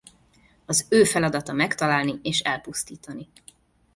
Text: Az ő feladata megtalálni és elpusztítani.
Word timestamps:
Az 0.65 0.85
ő 0.89 1.03
feladata 1.03 1.53
megtalálni 1.53 2.19
és 2.21 2.39
elpusztítani. 2.39 3.27